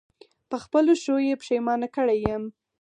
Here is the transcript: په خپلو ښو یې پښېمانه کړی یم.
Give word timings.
په 0.49 0.57
خپلو 0.63 0.91
ښو 1.01 1.15
یې 1.27 1.39
پښېمانه 1.41 1.87
کړی 1.95 2.17
یم. 2.29 2.43